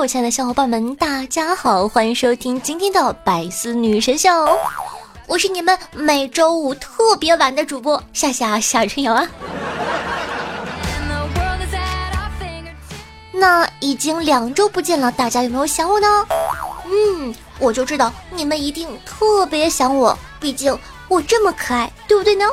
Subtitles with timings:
[0.00, 4.30] 我亲爱的小伙伴们，大家好，欢迎收听今天的百思女神秀，
[5.26, 9.28] 我是你们每周五特别晚的主播夏夏夏春瑶啊。
[13.30, 16.26] 那已经两周不见了，大家有没有想我呢？
[16.86, 20.74] 嗯，我就知道你们一定特别想我，毕竟
[21.08, 22.46] 我这么可爱，对不对呢？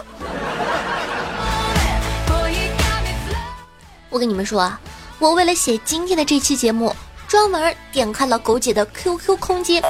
[4.10, 4.78] 我跟你们说啊，
[5.18, 6.94] 我为了写今天的这期节目，
[7.28, 9.84] 专门点开了狗姐的 QQ 空间，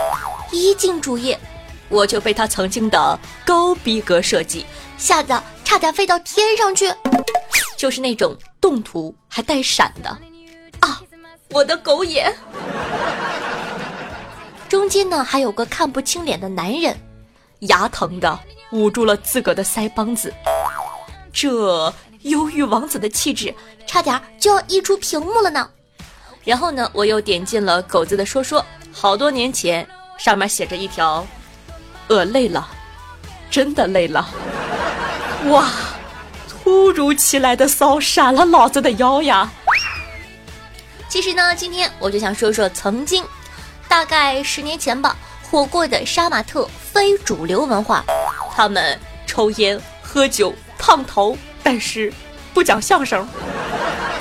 [0.51, 1.39] 一进主页，
[1.87, 4.65] 我就被她曾经的高逼格设计
[4.97, 6.91] 吓得差点飞到天上去，
[7.77, 10.09] 就是那种动图还带闪的
[10.79, 10.99] 啊！
[11.51, 12.33] 我的狗眼，
[14.67, 16.97] 中间呢还有个看不清脸的男人，
[17.59, 18.39] 牙疼的
[18.71, 20.33] 捂住了自个的腮帮子，
[21.31, 21.93] 这。
[22.23, 23.53] 忧郁王子的气质
[23.85, 25.69] 差点就要溢出屏幕了呢。
[26.47, 29.85] 然后呢，我又点进了狗子的说说，好多年前，
[30.17, 31.27] 上面写着一条
[32.07, 32.65] ：“呃，累了，
[33.51, 34.25] 真的累了。”
[35.51, 35.69] 哇，
[36.47, 39.51] 突如其来的骚闪了老子的腰呀！
[41.09, 43.25] 其实呢，今天我就想说说曾经，
[43.89, 45.17] 大概十年前吧，
[45.51, 48.05] 火过的杀马特非主流文化，
[48.55, 51.37] 他们抽烟、喝酒、烫头。
[51.61, 52.13] 但是，
[52.53, 53.27] 不讲相声，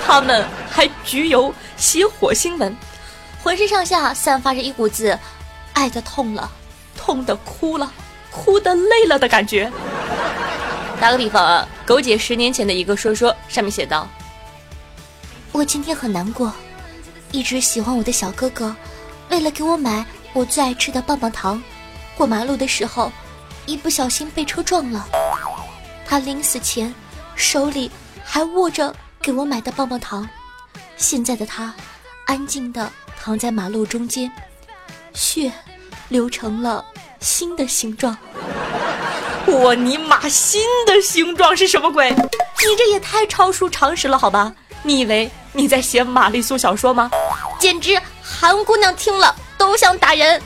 [0.04, 0.44] 他们
[0.76, 2.76] 还焗油写火星文，
[3.42, 5.18] 浑身上下散发着一股子
[5.72, 6.50] 爱的痛了、
[6.94, 7.90] 痛的哭了、
[8.30, 9.72] 哭的累了的感觉。
[11.00, 14.06] 打个比方啊，狗姐十年前的一个说说，上面写道
[15.50, 16.52] ：“我今天很难过，
[17.32, 18.76] 一直喜欢我的小哥哥，
[19.30, 20.04] 为了给我买
[20.34, 21.62] 我最爱吃的棒棒糖，
[22.18, 23.10] 过马路的时候，
[23.64, 25.08] 一不小心被车撞了，
[26.04, 26.94] 他临死前。”
[27.34, 27.90] 手里
[28.24, 30.26] 还握着给我买的棒棒糖，
[30.96, 31.74] 现在的他
[32.26, 32.90] 安静地
[33.20, 34.30] 躺在马路中间，
[35.12, 35.52] 血
[36.08, 36.84] 流成了
[37.20, 38.16] 新的形状。
[39.46, 42.10] 我尼玛，新的形状是什么鬼？
[42.10, 44.52] 你这也太超出常识了，好吧？
[44.82, 47.10] 你以为你在写玛丽苏小说吗？
[47.58, 50.40] 简直韩姑娘听了都想打人。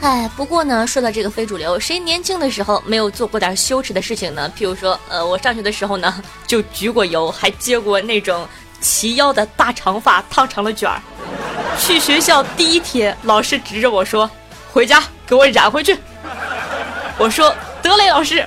[0.00, 4.50] 哎，不过呢，说到这个非主流，谁年轻的时候没有做过点羞耻的事情呢？
[4.56, 8.46] 譬如说，呃，我上学的时候呢，就焗过油，还接过那种
[8.80, 11.02] 齐腰的大长发烫成了卷儿。
[11.80, 14.30] 去学校第一天，老师指着我说
[14.72, 15.98] ：“回家给我染回去。”
[17.18, 18.46] 我说：“得嘞，老师。”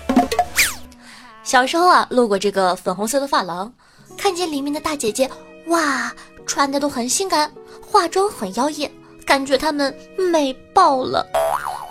[1.44, 3.72] 小时候啊，路过这个粉红色的发廊，
[4.18, 5.30] 看见里面的大姐姐，
[5.68, 6.12] 哇，
[6.46, 7.52] 穿的都很性感，
[7.86, 8.90] 化妆很妖艳。
[9.26, 11.26] 感觉他们美爆了，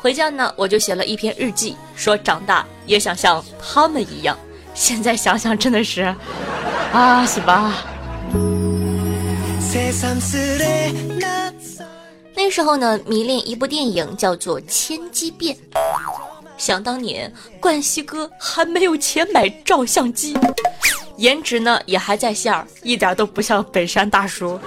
[0.01, 4.39] 回家呢我就写了一篇日记，说长大也想像他们一样。
[4.75, 6.15] 现在想想真的是，
[6.93, 7.75] 啊，是吧？
[12.35, 15.55] 那时候呢迷恋一部电影叫做《千机变》，
[16.57, 20.37] 想当年冠希哥还没有钱买照相机，
[21.17, 24.59] 颜值呢也还在线儿，一点都不像本山大叔。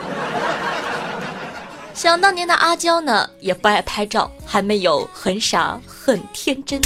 [1.93, 6.81] 想当年的阿娇呢，也不爱拍照，还没有很傻很天真，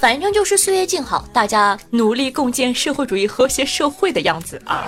[0.00, 4.84] 反正就是岁月静好，大家努力共建社会主义和谐社会的样子啊。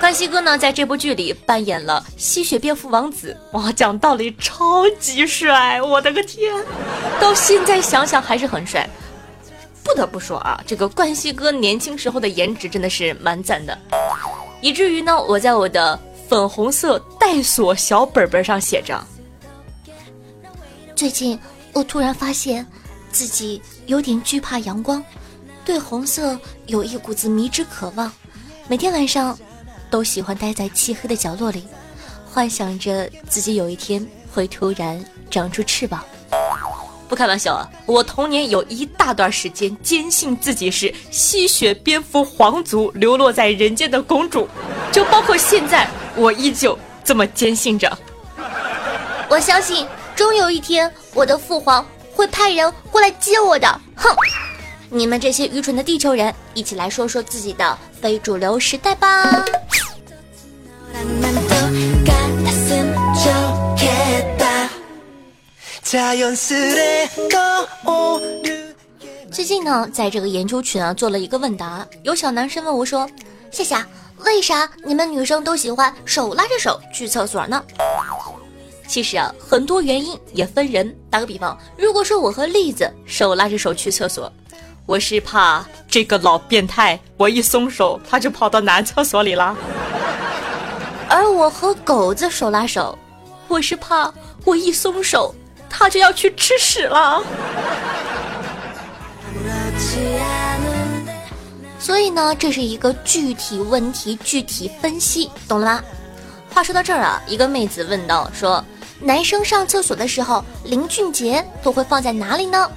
[0.00, 6.52] 冠希哥呢，在这部剧里扮演了吸血蝙蝠王子，哇，讲道理超级帅，我的个天，
[7.20, 8.88] 到现在想想还是很帅。
[9.84, 13.78] 不得不说啊，这个冠希哥年轻时候的颜值真的是蛮赞的，
[14.62, 16.00] 以至于呢，我在我的。
[16.28, 19.02] 粉红色带锁小本本上写着
[20.94, 21.38] ：“最近
[21.72, 22.64] 我突然发现
[23.10, 25.02] 自己有点惧怕阳光，
[25.64, 28.12] 对红色有一股子迷之渴望。
[28.68, 29.36] 每天晚上
[29.88, 31.66] 都喜欢待在漆黑的角落里，
[32.30, 36.04] 幻想着自己有一天会突然长出翅膀。
[37.08, 44.46] 不开玩笑啊，我童年有一大段时间坚信自己是吸血蝙蝠皇族流落在人间的公主，
[44.92, 45.88] 就包括现在。”
[46.18, 47.96] 我依旧这么坚信着。
[49.28, 49.86] 我相信
[50.16, 53.80] 终有一天我的父皇会派人过来接我的。
[53.96, 54.14] 哼！
[54.90, 59.44] 你们这些愚蠢的地球人一起来说说自己的非主流时代吧。
[69.30, 73.06] 最近呢在这个研究群啊做了一个问答有小男生问我说
[73.50, 73.86] 夏夏
[74.24, 77.62] 为啥你们女生都喜欢手拉着手去厕所呢？”
[78.88, 80.96] 其实啊，很多原因也分人。
[81.10, 84.32] 打个比方，如果说我和栗子手拉着手去厕所，
[84.86, 89.54] 我是怕这个老变态，我一松手他就跑到男厕所里了；
[91.10, 92.98] 而我和狗子手拉手，
[93.46, 94.10] 我是怕
[94.46, 95.34] 我一松手
[95.68, 97.22] 他就要去吃屎了。
[101.78, 105.84] 所以呢，这是一个具体问题具体分析，懂了吗？
[106.50, 108.64] 话说到这儿啊，一个妹子问道说。
[109.00, 112.68] 男生上厕所的时候，林俊杰都会放在哪里呢？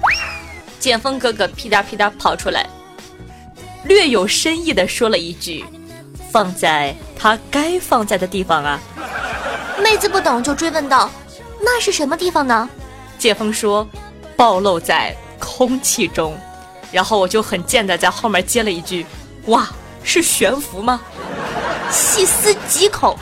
[0.78, 2.64] 剑锋哥哥屁颠屁颠跑出来，
[3.82, 5.64] 略有深意的说了一句
[6.30, 8.80] ：“放在他该放在的地方啊。”
[9.82, 11.10] 妹子不懂就追问道
[11.60, 12.70] ：“那是什么地方呢？”
[13.18, 13.84] 剑锋说
[14.38, 16.38] ：“暴露在空气中。”
[16.92, 19.04] 然后我就很贱的在后面接了一句
[19.46, 19.68] ：“哇，
[20.04, 21.00] 是悬浮吗？”
[21.90, 23.16] 细思极恐。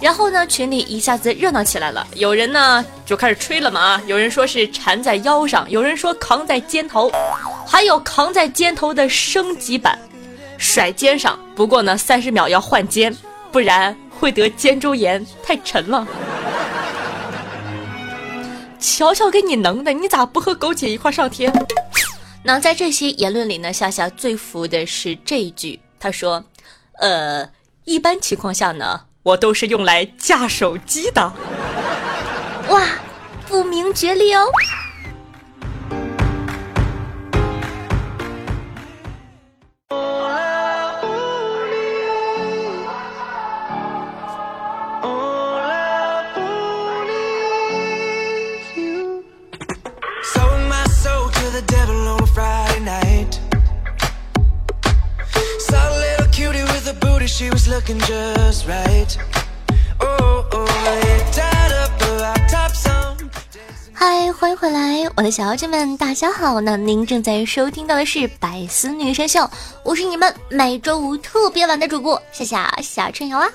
[0.00, 2.06] 然后呢，群里一下子热闹起来了。
[2.14, 7.12] 有人呢就开始吹了嘛啊，有人说是缠在腰上，有人说扛在肩头，
[7.66, 9.98] 还有扛在肩头的升级版，
[10.56, 11.38] 甩肩上。
[11.54, 13.14] 不过呢，三十秒要换肩，
[13.52, 16.06] 不然会得肩周炎，太沉了。
[18.78, 21.52] 瞧瞧给你能的，你咋不和狗姐一块上天？
[22.42, 26.42] 那在这些言论里呢，夏夏最服的是这一句，他说
[26.98, 27.48] ：“呃，
[27.84, 31.20] 一般情况下呢。”我都是用来架手机的，
[32.70, 32.82] 哇，
[33.46, 34.46] 不明觉厉哦。
[65.20, 66.62] 我的小妖精们，大家好！
[66.62, 69.40] 那您正在收听到的是《百思女神秀》，
[69.84, 73.46] 我是你们每周五特别晚的主播夏夏夏春瑶啊。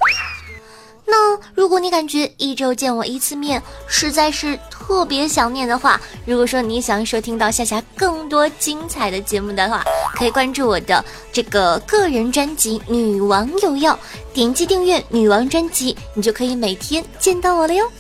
[1.06, 9.84] 那如果你感觉一周见我一次面实在是特别想念的话，如果说你想收听到夏夏更多精彩的节目的话，
[10.14, 11.04] 可以关注我的
[11.34, 13.94] 这个个人专辑《女王有药》，
[14.36, 17.92] 点击订阅《女王专辑》，你就可以每天见到我了哟。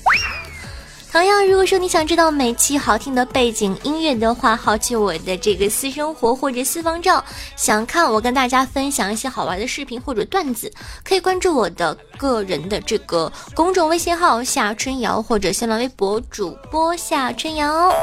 [1.15, 7.23] 同样，如果说你想知道每期好听的背景音乐的话，好奇我的这个私生活或者私房照，
[7.55, 10.69] 想看我跟大家分享一些好玩的视频或者段子，
[11.05, 17.93] 可以关注我的个人的这个公众微信号夏春瑶或者新浪微博主播夏春瑶。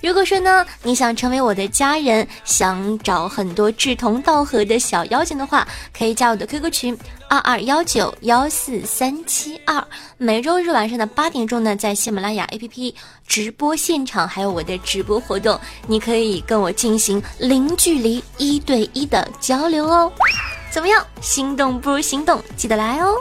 [0.00, 5.66] 如果说呢，你想成为我的家人，想找很多志同道合的小妖精的话，
[5.96, 6.98] 可以加我的 QQ 群
[7.28, 9.84] 二二幺九幺四三七二。
[10.16, 12.94] 每周日晚上的八点钟呢，在喜马拉雅 APP
[13.26, 15.58] 直播现场，还有我的直播活动，
[15.88, 20.12] 你可以跟我进行零距离一对一的交流哦。
[20.70, 21.04] 怎么样？
[21.20, 23.16] 心动不如行动，记得来哦。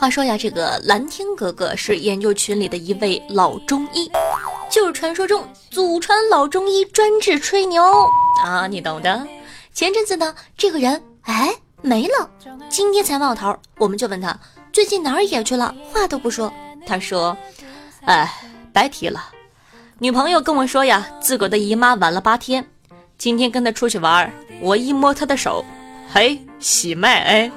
[0.00, 4.10] 话说呀，这个蓝天格格是研究群里的一位老中医，
[4.70, 7.84] 就是传说中祖传老中医专治吹牛
[8.42, 9.28] 啊，你懂的。
[9.74, 12.30] 前阵子呢，这个人哎没了，
[12.70, 14.34] 今天才冒头，我们就问他
[14.72, 16.50] 最近哪儿野去了，话都不说。
[16.86, 17.36] 他说，
[18.06, 18.32] 哎，
[18.72, 19.22] 白提了，
[19.98, 22.66] 女朋友跟我说呀，自个的姨妈晚了八天，
[23.18, 25.62] 今天跟她出去玩，我一摸她的手，
[26.10, 27.52] 嘿，喜脉哎。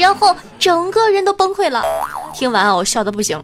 [0.00, 1.84] 然后整个人都崩溃了，
[2.32, 3.38] 听完啊我笑得不行。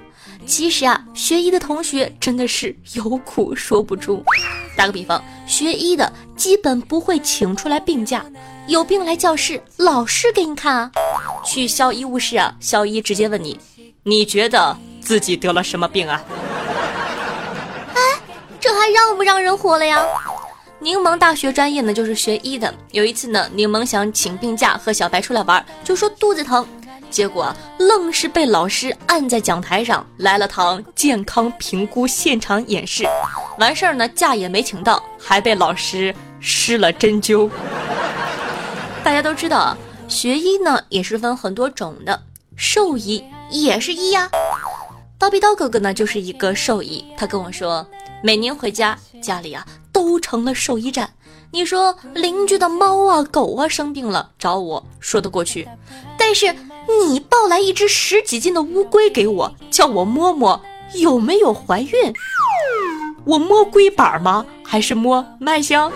[0.46, 4.24] 其实啊，学医的同学真的是有苦说不出。
[4.74, 8.24] 打个比方，学医的基本不会请出来病假，
[8.68, 10.90] 有病来教室，老师给你看啊。
[11.44, 13.60] 去校医务室啊，校医直接问你，
[14.02, 16.22] 你觉得自己得了什么病啊？
[17.94, 18.00] 哎，
[18.58, 20.02] 这还让不让人活了呀？
[20.86, 22.72] 柠檬大学专业呢，就是学医的。
[22.92, 26.64] 有一次呢，柠檬想请病假和小白出来玩，就说肚子疼，
[27.10, 33.04] 结果愣是被老师按在讲台上来了堂健康评估现场演示。
[33.58, 37.50] 完事儿呢，假也没请到，还被老师施了针灸。
[39.02, 39.76] 大家都知道啊，
[40.06, 42.22] 学医呢也是分很多种的，
[42.54, 44.30] 兽医也是医呀。
[45.18, 47.84] 刀逼刀哥哥呢就是一个兽医，他跟我说。
[48.22, 49.64] 每年回家，家里啊
[49.96, 51.08] 都成了兽医站。
[51.50, 55.66] 你说邻居的猫啊狗啊生病了找我说得过去，
[56.18, 56.54] 但是
[57.00, 60.60] 你抱来一只十几斤的乌龟给我，叫我摸摸
[60.96, 62.12] 有没有怀孕，
[63.24, 64.44] 我摸龟板吗？
[64.62, 65.90] 还是摸脉象？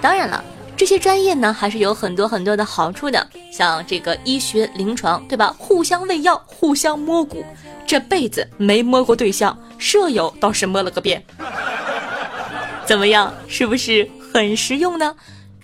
[0.00, 0.42] 当然了，
[0.76, 5.54] 这些专业呢还是有很多很多的好处的，像这个医学临床，对吧？
[5.56, 7.44] 互相喂药，互相摸骨，
[7.86, 11.24] 这辈子没摸过对象，舍友倒是摸了个遍。
[12.88, 15.14] 怎么样，是不是很实用呢？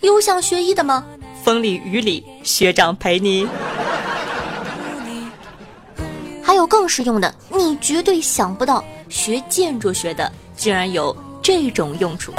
[0.02, 1.02] 有想学医的吗？
[1.42, 3.48] 风里雨里，学长陪你。
[6.42, 12.30] 还有更实用的，你绝对想不到，学建筑学的竟然有这种用处。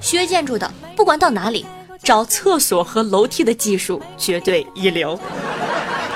[0.00, 1.66] 学建筑的，不管到哪里，
[2.00, 5.18] 找厕所和楼梯的技术绝对一流。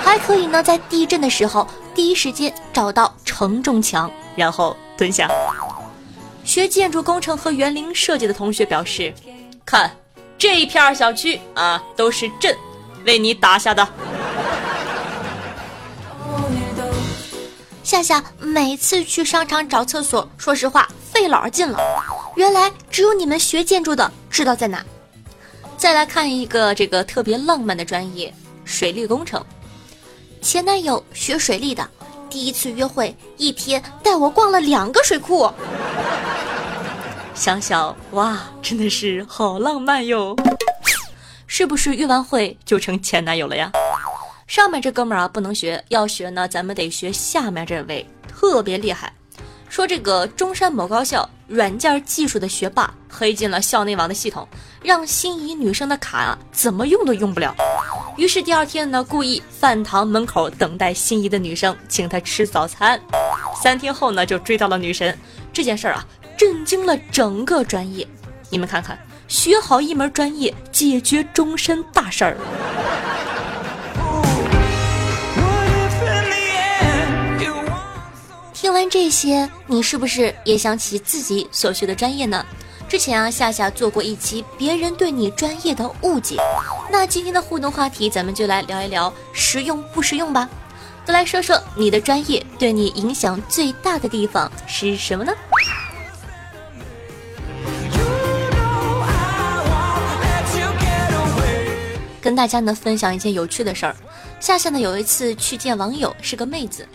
[0.04, 5.28] 还可以呢，在地震的时候，第一时间找到承重墙，然后蹲下。
[6.48, 9.12] 学建筑工程和园林设计的同学表示
[9.66, 9.94] ：“看，
[10.38, 12.56] 这一片小区啊，都是朕
[13.04, 13.86] 为你打下的。”
[17.84, 21.78] 夏夏每次去商场找厕所，说实话费老劲了。
[22.34, 24.82] 原来只有你们学建筑的知道在哪。
[25.76, 28.32] 再来看一个这个特别浪漫的专业——
[28.64, 29.44] 水利工程。
[30.40, 31.86] 前男友学水利的，
[32.28, 35.50] 第一次约会一天带我逛了两个水库。
[37.34, 40.36] 想想哇，真的是好浪漫哟！
[41.46, 43.70] 是不是约完会就成前男友了呀？
[44.46, 49.12] 上面这哥们儿啊不能学，要学呢，咱们得学下面这位，特别厉害。
[49.68, 54.46] 说这个中山某高校软件技术的学霸黑进了校内网的系统，
[54.82, 57.54] 让心仪女生的卡啊怎么用都用不了。
[58.16, 63.00] 于是第二天呢，故意饭堂门口等待心仪的女生，请她吃早餐。
[63.62, 65.16] 三天后呢，就追到了女神。
[65.52, 66.06] 这件事儿啊。
[66.38, 68.06] 震惊了整个专业，
[68.48, 68.96] 你们看看，
[69.26, 72.36] 学好一门专业，解决终身大事儿。
[78.60, 82.44] 听完这些，你是不是也想起自己所学的专业呢？
[82.88, 86.38] 之前啊，夏夏做过一期别人对你专业的误解，
[86.90, 90.48] 那今天的互动话题，咱们就来聊一聊实用不实用吧。
[91.06, 95.32] 都来说说你的专业对你影响最大的地方是什么呢？
[102.20, 103.94] 跟大家呢分享一件有趣的事儿，
[104.40, 106.86] 夏夏呢有一次去见网友，是个妹子，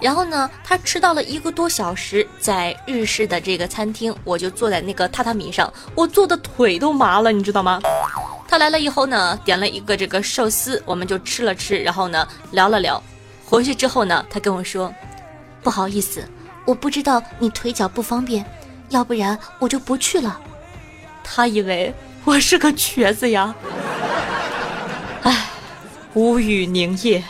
[0.00, 7.78] 然后呢她迟到了一个多小时，在日式的这个餐厅，我就坐在那个榻榻米上，我坐的腿都麻了，你知道吗？
[8.48, 13.00] 她来了以后呢，点了一个这个寿司，我们就吃了吃，然后呢聊了聊，
[13.44, 14.92] 回去之后呢，她跟我说，
[15.62, 16.26] 不好意思，
[16.64, 18.44] 我不知道你腿脚不方便，
[18.88, 20.40] 要不然我就不去了。
[21.22, 23.54] 她以为我是个瘸子呀。
[26.14, 27.22] 无语凝噎。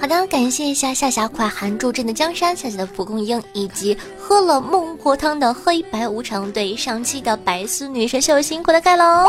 [0.00, 6.50] 好的，感谢一下夏夏快寒助阵的江山，夏夏的蒲公英，以及喝了孟婆汤的黑白无常。
[6.50, 9.26] 对上期的白丝女神秀辛苦的盖楼。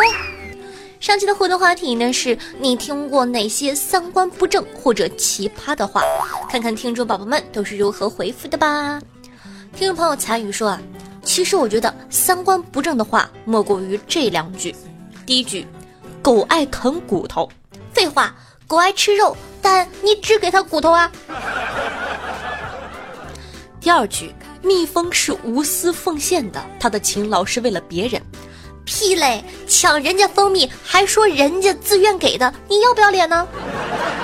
[1.00, 6.04] 上期的互动话题呢，是你听过哪些三观不正或者奇葩的话？
[6.50, 9.02] 看看听众宝宝们都是如何回复的吧。
[9.74, 10.82] 听众朋友彩雨说啊，
[11.24, 14.76] 其实我觉得三观不正的话莫过于这两句。
[15.26, 15.66] 第一句，
[16.22, 17.50] 狗爱啃骨头，
[17.94, 18.36] 废话，
[18.68, 19.36] 狗爱吃肉。
[19.62, 21.12] 但你只给它骨头啊！
[23.82, 28.22] 第二句，蜜蜂是无私奉献的，它的勤劳是为了别人。
[28.90, 29.44] 屁嘞！
[29.68, 33.48] 抢人家蜂蜜还说人家自愿给的，你要不要脸呢？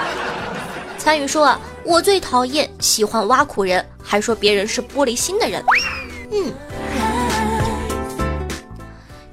[0.98, 5.64] 参与说，我最讨厌喜欢挖苦人，还说别人是玻璃心的人。
[6.32, 6.52] 嗯。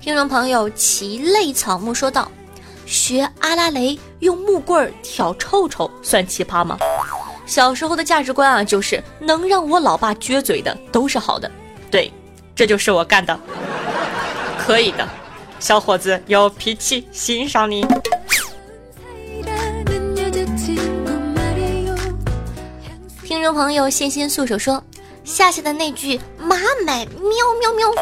[0.03, 2.31] 听众朋友，奇类草木说道。
[2.85, 6.77] 学阿拉蕾用木棍挑臭臭算奇葩吗？
[7.47, 11.51] 小时候的价值观啊，就是能让我老爸撅嘴的都是好的。
[11.91, 12.13] 对，
[12.55, 13.41] 这就是我干的，
[14.59, 15.09] 可以的，
[15.63, 17.87] 小伙子有脾气，欣赏你。
[23.23, 24.83] 听众朋友，欣欣素手说，
[25.23, 27.93] 夏夏的那句“妈买喵喵喵”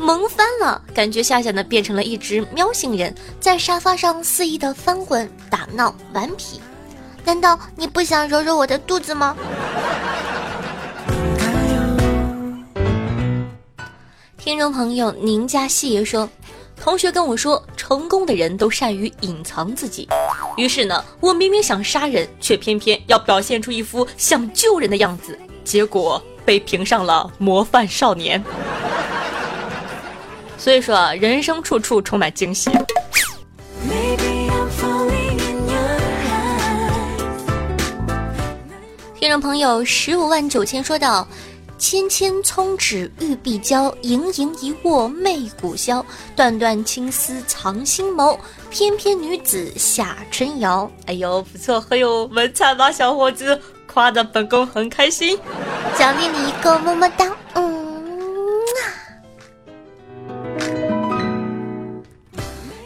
[0.00, 6.58] 萌翻了，感觉夏夏呢变成了一只喵星人，在沙发上肆意的翻滚、打闹、顽皮。
[7.22, 9.36] 难道你不想揉揉我的肚子吗？
[14.38, 16.26] 听众朋友，宁家细爷说。
[16.80, 20.06] 同学跟我说，成功的人都善于隐藏自己。
[20.56, 28.42] 于是呢，我明明想杀人，却偏偏要表现出一副想救人的样子，结果被评上了模范少年。
[30.58, 32.70] 所以说啊，人生处处充满惊喜。
[39.18, 41.26] 听众朋友，十五万九千说道。
[41.76, 46.04] 千千葱指玉臂娇，盈盈一握媚骨销。
[46.34, 48.38] 段段青丝藏心眸，
[48.70, 50.90] 翩翩女子下春瑶。
[51.06, 53.60] 哎呦，不错，很有文采吧，小伙子？
[53.86, 55.38] 夸的本宫很开心，
[55.96, 57.36] 奖励你一个么么哒。
[57.54, 57.84] 嗯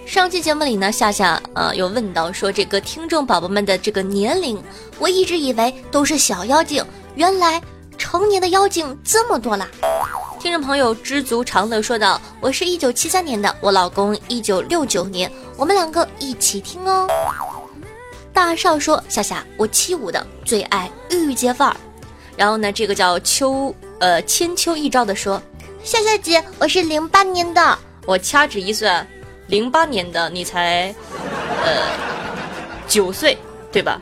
[0.06, 4.60] 上期节目里呢，夏夏呃有问到说这个听众宝宝们的这个年龄，
[4.98, 7.62] 我一直以为都是小妖精，原来。
[7.98, 9.68] 成年的妖精这么多啦！
[10.40, 17.08] 听众朋友知足常乐说道：“我是一九七三年的，我老公一九六九年，我们两个一起听哦。”
[18.32, 21.76] 大少说：“夏夏，我七五的，最爱御姐范儿。”
[22.36, 25.42] 然后呢，这个叫秋呃千秋一朝的说
[25.82, 29.06] ：“夏夏姐，我是零八年的，我掐指一算，
[29.48, 30.94] 零八年的你才
[31.64, 31.90] 呃
[32.86, 33.36] 九岁
[33.72, 34.00] 对吧？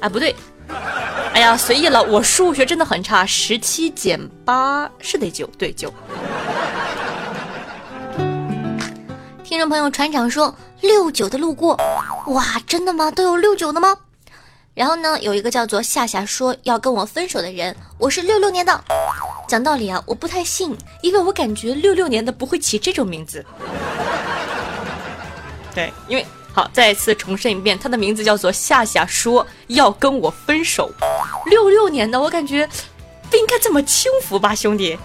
[0.00, 0.34] 啊，不对。”
[1.34, 5.92] 哎呀，随意了，我数学真的很差，十七减八是得九，对九。
[9.42, 11.76] 听众朋友船长说六九的路过，
[12.28, 13.10] 哇，真的吗？
[13.10, 13.96] 都有六九的吗？
[14.74, 18.84] 然后呢，有一个叫做夏夏说要跟我分手的人，我是六六年的。
[19.48, 23.44] 讲道理啊，我不太信，因为我感觉六六年的不会起这种名字。
[25.74, 26.24] 对，因为。
[26.54, 30.88] 好，再次重申一遍，他的名字叫做夏夏，说要跟我分手。
[31.46, 32.64] 六六年的，我感觉
[33.28, 34.96] 不应该这么轻浮吧，兄弟。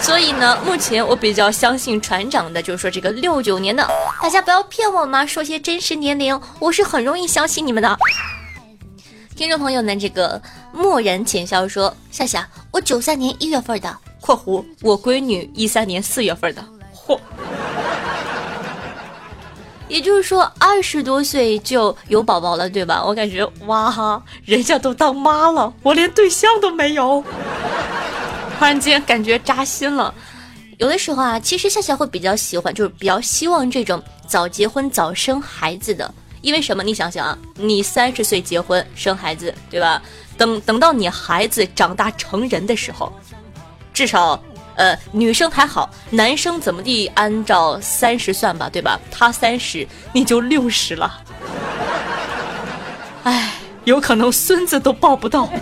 [0.00, 3.84] 所以呢，目前我比较相信船长的，就是说这个六九年的，
[4.22, 7.98] 大家不要骗我嘛，说些真实年龄，我是很容易相信你们的。
[9.34, 10.40] 听众朋友呢，这个
[10.72, 16.64] 漠然浅笑说，夏夏，我九三年一月份的（括弧我闺女一三年四月份的）。
[16.94, 17.18] 嚯！
[19.88, 23.02] 也就是说，二十多岁就有宝宝了，对吧？
[23.04, 27.22] 我感觉哇哈，人家都当妈了，我连对象都没有，
[28.58, 30.12] 突然间感觉扎心了。
[30.78, 36.82] 有的时候啊，其实夏夏会比较喜欢，就是比较希望这种早结婚、早生孩子的，因为什么？
[36.82, 40.02] 你想想啊，你三十岁结婚生孩子，对吧？
[40.36, 43.12] 等等到你孩子长大成人的时候，
[43.94, 44.42] 至少。
[44.76, 47.06] 呃，女生还好，男生怎么地？
[47.14, 49.00] 按照三十算吧，对吧？
[49.10, 51.20] 他三十，你就六十了。
[53.24, 55.48] 哎，有可能孙子都抱不到。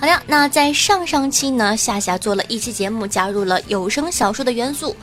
[0.00, 4.96] 好了，那在上上期呢，夏夏做了一期节目，加入了有声小说的元素，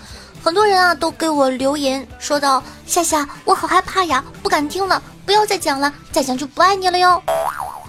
[0.43, 7.21] 很多人啊都给我留言说道：“夏夏，我好害怕呀，不敢听了，不要再讲了，再讲就不爱你了哟。”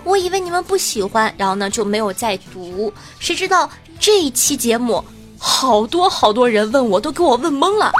[0.07, 2.93] 我以为你们不喜欢，然后呢就没有再读。
[3.19, 5.05] 谁知道这一期节目，
[5.37, 7.91] 好多好多人问我，都给我问懵了。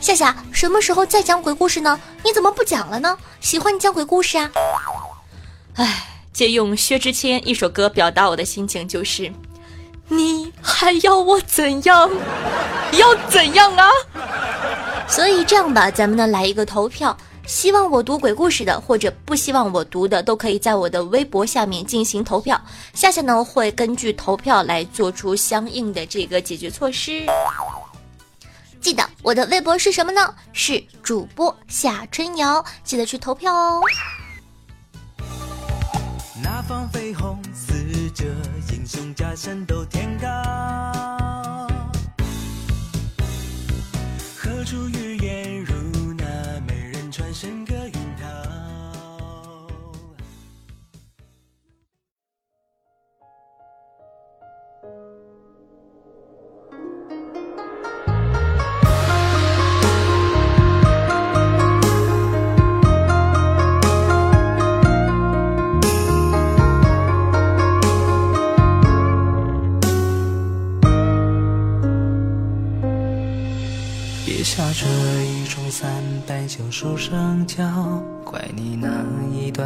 [0.00, 1.98] 夏夏，什么时候再讲鬼故事呢？
[2.24, 3.16] 你怎么不讲了呢？
[3.40, 4.50] 喜欢你讲鬼故事啊。
[5.76, 9.32] 唉，借用薛之谦一首歌表达我的心情，就是，
[10.08, 12.10] 你还要我怎样？
[12.98, 13.88] 要怎样啊？
[15.06, 17.16] 所以这样吧，咱们呢来一个投票。
[17.46, 22.60] 希望我读鬼故事的，或者不希望我读的，都可以在我的微博下面进行投票。
[22.94, 27.26] 夏夏呢会根据投票来做出相应的这个解决措施。
[28.80, 30.34] 记得我的微博是什么呢？
[30.52, 33.80] 是主播夏春瑶，记得去投票哦。
[36.42, 37.74] 那方飞鸿似
[38.10, 38.24] 着
[38.72, 40.28] 英雄驾山斗天高，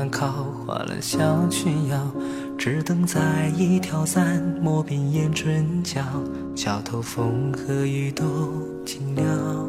[0.09, 2.11] 一段考花了小裙腰，
[2.57, 6.03] 只等在一条伞，抹遍眼唇角，
[6.57, 8.25] 桥头风和雨都
[8.87, 9.69] 停了。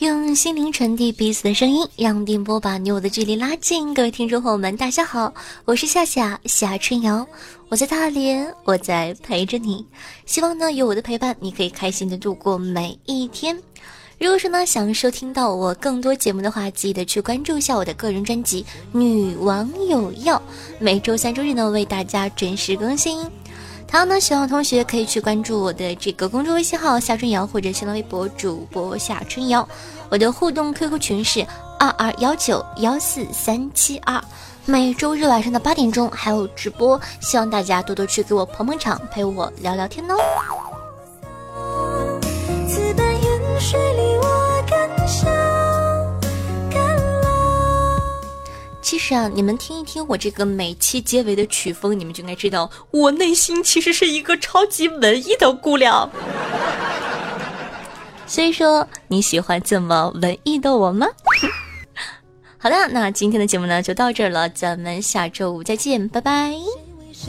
[0.00, 3.94] 用心灵传递彼此的声音，让电波把你我的距离拉近。
[3.94, 5.32] 各位听众朋友们，大家好，
[5.64, 7.26] 我是夏夏夏春瑶，
[7.68, 9.84] 我在大连，我在陪着你。
[10.26, 13.56] 希望呢，有我的陪伴，你可以开心的度过每一天。
[14.24, 18.62] 如果说呢，想收听到我更多节目的话，记得去关注一下我的个人专辑
[18.98, 20.36] 《女王有药》，
[20.78, 23.20] 每周三、周日呢为大家准时更新。
[23.86, 29.68] 同样呢，喜欢的同学可以去关注我的这个公众微信号夏春瑶，或者新浪微博主播夏春瑶。
[30.08, 31.46] 我的互动 QQ 群是
[31.78, 34.24] 二二幺九幺四三七二，
[34.64, 40.14] 每周日晚上的八点钟还有直播，希望大家多多去给我捧捧场，陪我聊聊天哦。
[49.04, 56.08] 其实啊，你们听一听我这个每期结尾的曲风，你们就应该知道，我内心其实是一个超级文艺的姑娘。
[58.26, 61.06] 所以说，你喜欢这么文艺的我吗？
[62.56, 66.54] 好的，那今天的节目呢就到这儿了，咱们下周五再见，拜拜。
[67.12, 67.28] 谁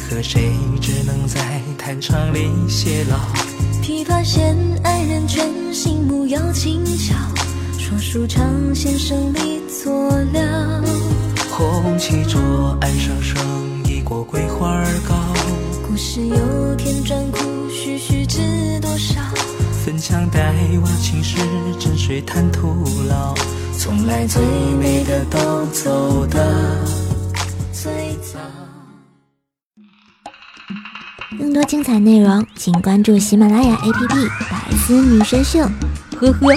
[0.00, 3.18] 和谁只能在弹唱里偕老？
[3.82, 7.14] 琵琶弦，爱人全，心木摇轻巧。
[7.88, 10.82] 说书长先生你错了，
[11.52, 13.40] 红旗桌，岸上剩
[13.84, 15.14] 一锅桂花糕。
[15.86, 17.38] 故事有天转苦，
[17.70, 18.40] 须须知
[18.82, 19.20] 多少？
[19.84, 21.38] 粉墙黛瓦，青石
[21.78, 23.32] 枕水叹徒劳。
[23.78, 24.42] 从来最
[24.80, 26.84] 美的都走的
[27.72, 28.40] 最早。
[31.38, 34.08] 更多精彩内容，请关注喜马拉雅 APP
[34.50, 35.60] 《百思女神秀》。
[36.18, 36.56] 呵呵。